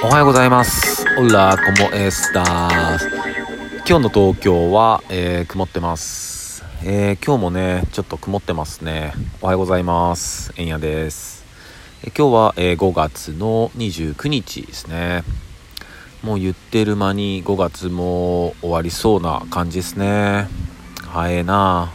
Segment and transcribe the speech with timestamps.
[0.00, 1.04] おはようございます。
[1.18, 3.08] オラコモエスタス。
[3.84, 6.64] 今日の東京は、えー曇ってます。
[6.84, 9.12] えー今日もね、ちょっと曇ってますね。
[9.42, 10.54] おはようございます。
[10.56, 11.44] えんやです。
[12.04, 15.24] え今日は、え5月の29日ですね。
[16.22, 20.46] もう言ってる間に5月も終わりそうな感じですね。
[21.08, 21.90] 早えな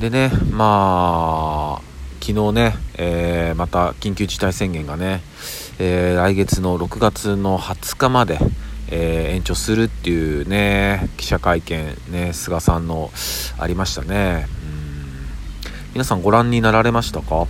[0.00, 1.82] でね、まあ、
[2.20, 5.22] 昨日ね、えーまた緊急事態宣言がね、
[5.78, 8.38] えー来月の6月の20日まで、
[8.88, 13.10] えー延長するっていうね、記者会見、ね、菅さんの
[13.58, 14.46] ありましたね。
[15.94, 17.46] 皆さんご覧になられましたか？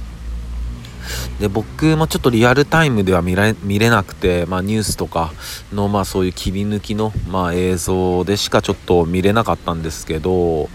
[1.40, 5.32] で僕もちょっとリアルタイムでは見れ見れなくて、まあ、ニュースとか
[5.73, 10.68] の、まあ、そういう切り抜きの、まあ、映像でしかちょっと見れなかったんですけど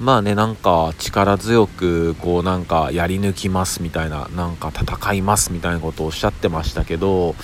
[0.00, 7.34] まあねなんか力強くこうなんかやり抜きますみたいななんか戦いますみたいなことをおっしゃってましたけど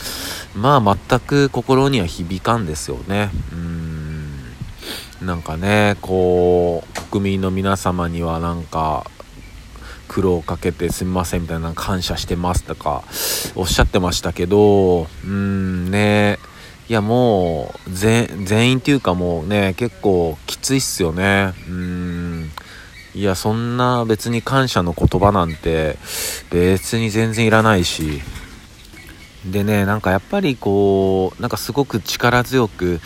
[0.55, 3.31] まあ全く心には響かんですよね。
[3.53, 5.27] うん。
[5.27, 9.05] なんかねこう国民の皆様にはなんか
[10.09, 13.03] 苦労をかけてすみませんみたいな感謝してますとか
[13.55, 16.39] おっしゃってましたけどうーんね。
[16.89, 18.29] いやもう全
[18.71, 21.53] 員っていうかもうね結構きついっすよね。
[21.69, 22.06] うん。
[23.17, 25.97] いやそんな別に感謝の言葉なんて
[26.51, 28.21] 別に全然いらないし。
[29.51, 33.01] でねなんかやっぱりこうなんかすごく力強く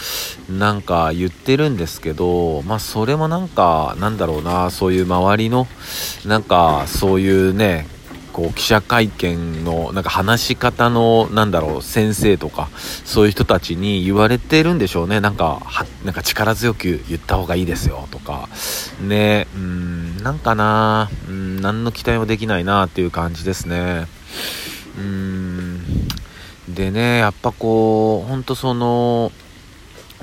[0.48, 5.66] なんか言ってるんですけどまあそれもなんかなんだろうなそういう周りの
[6.24, 7.86] なんかそういうね
[8.32, 12.70] こう記者会見のなんか話し方のなんだろう先生とか
[13.04, 15.20] そういう人たちに言われてるんでしょうね。
[15.20, 18.48] なんかはなんか力強く言った方がいいですよとか。
[19.00, 19.89] ねうん。
[20.22, 21.10] なんかな。
[21.28, 24.06] うん何の期待もできないなっていう感じですね。
[24.98, 25.80] うん。
[26.68, 29.32] でねやっぱこうほんとその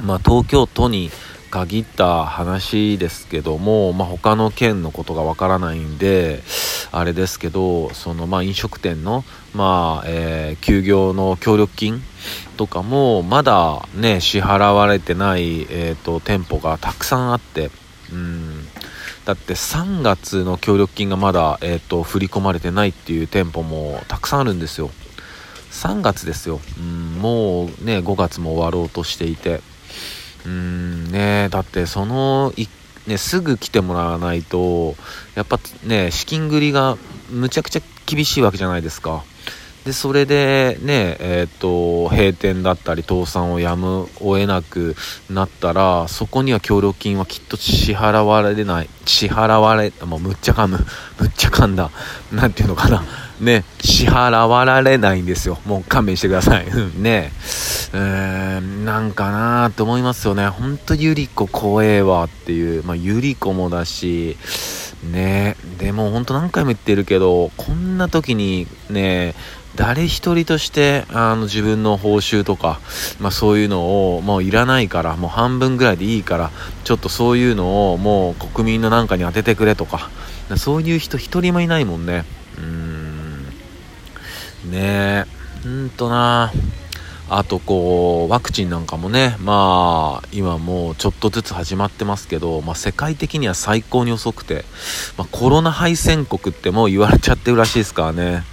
[0.02, 1.10] まあ東京都に
[1.50, 6.44] 限った話ですけども、まあ、他の県のことがわからないんで
[6.92, 12.02] あれですけどそのまあ飲食店のまあ、えー休業の協力金
[12.58, 17.72] とかもまだね支払われてない、えー、と店舗がたくさんあって
[18.12, 18.57] うん。
[19.28, 24.90] だって3月の協力金がまだ、えー、と振り込まれてないっていう店舗もたくさんあるんですよ。
[25.72, 29.60] 3月ですよ、うん、もうね5月も終わろうとしていて。
[30.46, 32.68] うんねだってそのい
[33.06, 34.96] ねすぐ来てもらわないと
[35.36, 36.98] やっぱね資金繰りが
[37.30, 39.26] むちゃくちゃ厳しいわけじゃないですか。
[39.88, 44.98] でそれでねえっ、と閉店だったり倒産をやむを得なく
[45.30, 50.86] なったらそこには協力金はきっと支払われない支払われもうむっちゃ噛む
[51.22, 51.90] むっちゃ噛んだ
[52.34, 53.02] なんていうのかな。
[53.40, 55.58] ね支払われないんですよ。
[55.66, 56.66] もう勘弁してください。
[56.66, 57.32] う んね。
[57.94, 60.50] えー、なんかなーって思いますよね。
[60.50, 62.84] ほんとゆり子怖えわっていう。
[62.84, 64.36] まあゆり子もだし
[65.04, 65.56] ね。
[65.80, 69.36] でもほんと何回も言ってるけどこんな時にね
[69.78, 72.82] 誰一人としてあの自分の報酬とか、
[73.20, 76.52] まあ、そういうのをもういらないからもう半分ぐらいでいいから
[76.84, 80.10] ちょっとそういうのをもう国民のなんかに当ててくれとか
[80.58, 82.26] そういう人一人もいないもんね。
[82.58, 83.46] うーん。
[84.72, 85.26] ねえ。
[85.66, 86.52] うんとな。
[87.30, 94.64] あとこうワクチンなんかもねまあ今もうちょっとずつ始まってますけど、まあ、世界的には最高に遅くて、
[95.18, 98.44] まあ、コロナ敗戦国ってもう言われちゃってるらしいですからね。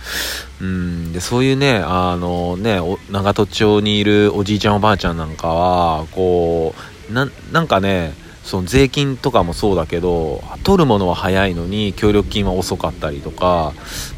[0.60, 2.80] うんでそういうねあのね
[3.10, 6.74] 長門町にいるおじいちゃんおばあちゃんなんかはこ
[7.10, 8.14] うななんかね
[8.44, 13.72] その税金とかもそうだけど取るものは早いのに協力金は遅かったりとか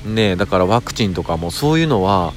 [0.05, 2.33] ねだからワクチンとかもそういうのは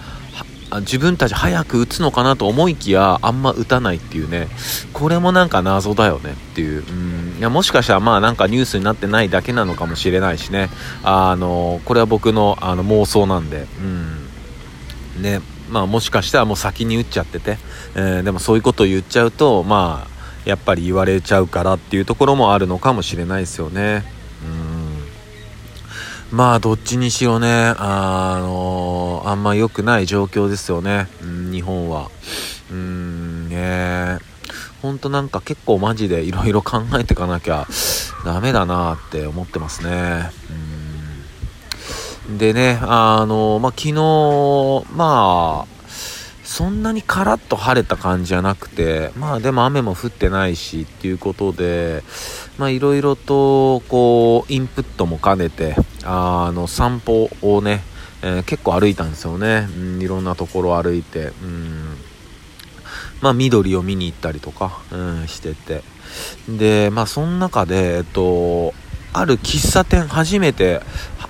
[0.77, 4.47] 自分たち早く打つのかなと思いきやあんま打たないっていうね。
[4.93, 6.83] これもなんか謎だよねっていう。
[6.87, 7.37] うん。
[7.39, 10.69] いやもしかしたらまあなんかニュースになってないだけなのかもしれないしね。
[11.03, 13.65] あのこれは僕のあの妄想なんで。
[15.15, 15.21] うん。
[15.21, 15.41] ね。
[15.69, 17.57] まあもしかしたらもう先に打っちゃってて、
[17.95, 24.18] えーでもそういうことを言っちゃうとまあやっぱり言われちゃうからっていうところもあるのかもしれないですよね。
[26.31, 32.09] まあどっちにしろねあのあんま良くない状況ですよね、うん、日本は。
[32.69, 34.19] うーんね
[34.81, 37.67] ほんとなんか結構マジで色々考えていかなきゃ
[38.25, 40.29] ダメだなって思ってますね。
[42.27, 42.37] うん。
[42.37, 43.93] でねあのまあ昨日
[44.95, 45.78] まあ
[46.59, 52.03] そんなにカラッと晴れた感じじゃなくてまあでも雨も降ってないしっていうことで
[52.57, 57.79] まあいろいろとこうインプットも兼ねてあの散歩をね、
[58.23, 61.95] えー結構歩いたんですよね、うん、いろんなところ歩いてうん
[63.21, 65.81] まあ、緑を見に行ったりとか、うん、してて。
[66.49, 68.73] でまあその中でえっと
[69.13, 70.81] ある喫茶店初めて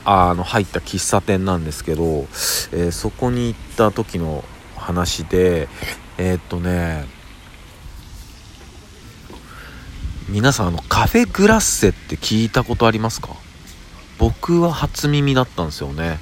[0.05, 2.03] あの入った喫茶店なんですけど、
[2.71, 4.43] えー、そこに行った時の
[4.89, 5.68] 話で
[6.18, 7.06] えー、っとね
[10.27, 13.30] 皆さんあのカフェグラッセって聞いたことありますか？
[14.18, 16.18] 僕は初耳だったんですよね。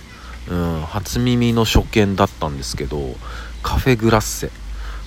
[0.49, 3.15] うん初耳の初見だったんですけど
[3.63, 4.51] カフェグラッセ、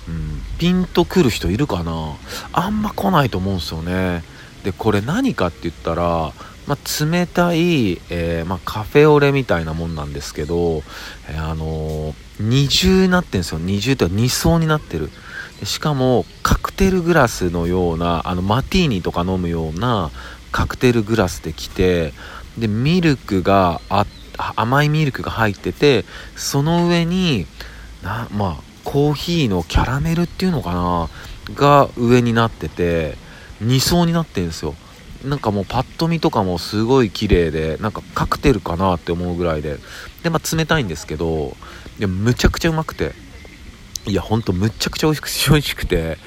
[0.07, 2.15] うん、ピンとくる人いるかな？
[2.53, 4.23] あんま来ないと思うんですよね。
[4.63, 6.33] でこれ何かって言ったら、
[6.71, 10.83] まあ、冷たい、えー、まあ、カフェオレみたいなもんなんですけど、
[11.27, 13.59] えー、あの、二重になってるんですよ。
[13.59, 15.09] 二重って二層になってる。
[15.65, 20.11] しかもカクテルグラスのようなあのマティーニとか飲むような
[20.51, 22.13] カクテルグラスで来て
[22.57, 24.07] でミルクがあ
[24.55, 26.03] 甘いミルクが入ってて
[26.35, 27.45] その上に
[28.01, 31.09] なまあコーヒーのキャラメルっていうのかな
[31.53, 33.17] が上になってて
[33.61, 34.73] 2層になってるんですよ。
[35.25, 39.77] なんかもうパッと見とかもすごい綺麗でなんかカクテルかなって思うぐらいで。
[40.23, 41.55] でまあ冷たいんですけど
[41.99, 43.13] でむちゃくちゃうまくて。
[44.07, 46.17] いやほんとむちゃくちゃ美味しくて。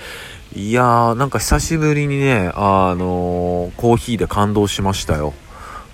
[0.55, 5.35] いやーなんか久しぶりにねあのー、コーヒーで感動しましたよ、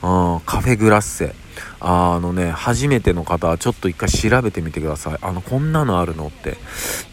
[0.02, 1.34] うん、カフェグラッセ。
[1.80, 5.18] あのね、初めての方はちょっと一回調べてみてください。
[5.22, 6.58] あの、こんなのあるのって。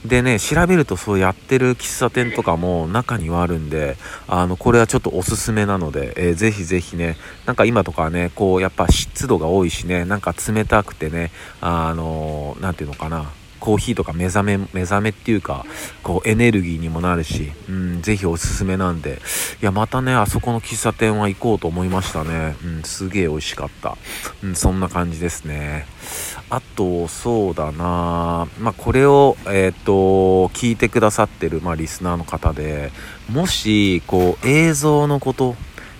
[0.05, 3.95] でね、調べるとそうやってる喫茶店とかも中にはあるんで、
[4.27, 7.15] あの、これはちょっとおすすめなので、えー、ぜひぜひね、
[7.45, 11.31] なんか今とかね、こう、やっぱ湿度が多いしね、なんか冷たくてね、
[11.61, 13.31] あのー、ていうのかな、
[13.67, 15.65] コーヒーとか目覚め、目覚めっていうか、
[16.01, 19.19] こうエネルギーにもなるし、うん、ぜひおすすめなんで、
[19.61, 22.55] いや、またね、あそこの喫茶店は行こうと思いましたね。
[22.63, 23.97] うん、すげえ美味しかった。
[24.41, 25.85] うん、そんな感じですね。
[26.49, 32.93] あと、そうだなまあ、これを、えっ、ー、と、聞いてくださってる、まあ、リスナーの方で、
[33.29, 35.57] もし、こう、映像のこと、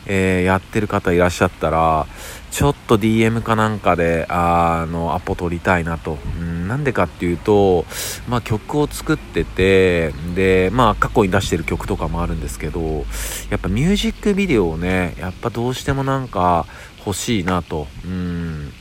[0.08, 2.08] えー、やってる方いらっしゃったら、
[2.50, 6.18] ちょっと DM かなんかで、あの、アポ取りたいなと。
[6.40, 7.86] うん、なんでかっていうと、
[8.28, 13.06] まあ曲を作ってて、で、まあ過去に出してる曲とかもあるんですけど、
[13.50, 16.66] やっぱミュージックビデオをね、やっぱどうしてもなんか
[17.06, 17.88] 欲しいなと。
[18.06, 18.72] うん。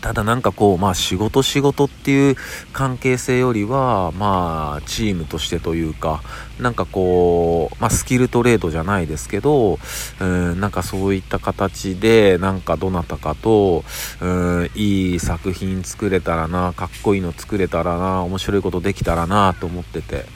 [0.00, 2.36] ただなんかこう、まあ仕事仕事っていう
[2.72, 6.22] 関係性よりは、まあチームとしてというか、
[6.58, 9.78] なんかこう、まあスキルトレードじゃないですけど、
[10.20, 13.84] うん、なんかそういった形で、なんかどなたかと、
[14.20, 20.26] うん、いい作品作れたらな、かっこいいの作れたらな、面白いことできたらなと思ってて、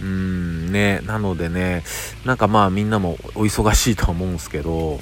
[0.00, 1.82] うんね、なのでね、
[2.24, 5.00] なんかまあみんなもお忙しいと思うんですけど、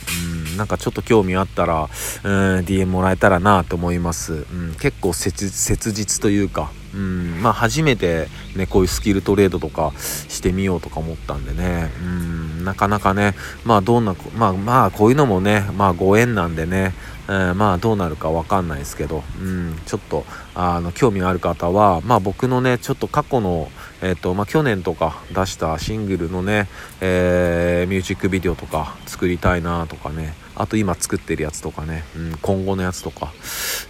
[0.50, 1.88] うん、なんかちょっと興味あったら、
[2.24, 4.32] うん、DM もらえたらなと思います。
[4.32, 5.50] うん、結構切
[5.92, 13.34] 実というか、うん、まあ初めてね、こういうスキルトレードとかしてみようとか思ったんでね、うん、なかなかね、
[13.64, 16.94] まあどんな、まあまあこういうのもね、まあご縁なんでね、
[17.28, 20.24] えー、まあどうなるかわかんないですけど、うん、ちょっと
[20.54, 23.68] あの興味がある方は、まあ僕のね、ちょっと過去の、
[24.02, 26.68] えっ、ー、と、まあ去年とか出したシングルのね、
[27.00, 33.32] えー、ミュージックビデオとか作りたいなとかね、あと今作ってるやつとかね、うん、今後のやつとか、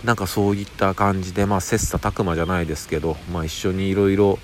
[0.04, 4.38] なんかそういった感じで、まあ切磋琢磨じゃないですけど、まあ一緒にいろいろ、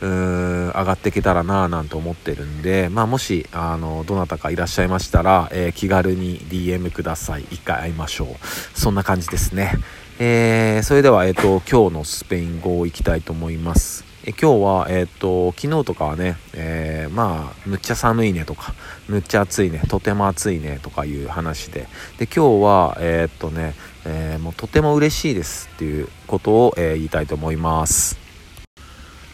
[0.00, 7.46] 上がっていけたらなぁなんて思ってるんで、まあもし、あの、どなたかいらっしゃいましたら、えー、気軽に DM ください。
[7.50, 8.78] 一回会いましょう。
[8.78, 9.72] そんな感じですね。
[10.18, 14.07] えー、それでは、えっ、ー、と、今日のスペイン語をいきたいと思います。
[14.28, 18.74] え今日は、えっ、と、昨日とかはね、えー、まあ、むっちゃ寒いねとか、
[19.08, 28.18] むっちゃ暑いね、とても暑いねとかいう話で、で、今日は、えっとね、えー、もうとても嬉しいですっていうことを、え、言いたいと思います。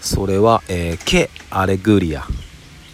[0.00, 2.24] それは、えー、ケアレグリア。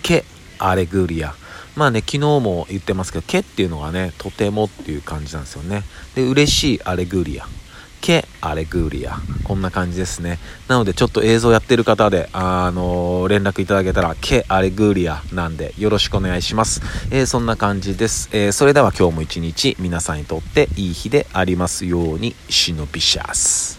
[0.03, 0.25] ケ
[0.59, 1.35] アレグリア。
[1.77, 5.83] まあね、昨日も言ってますけど、ケっていうのがね、とてもっていう感じなんですよね。
[6.15, 7.47] で、嬉しいアレグリア。
[8.01, 9.19] ケアレグリア。
[9.45, 10.39] こんな感じですね。
[10.69, 16.81] なので、ちょっと映像やってる方で、あのー、連絡いただけたら、ケアレグリアなんで、よろしくお願いします。
[17.11, 18.29] えー、そんな感じです。
[18.33, 23.79] えー、それでは今日も一日、皆さんにとっていい日でありますように、シノビシャス。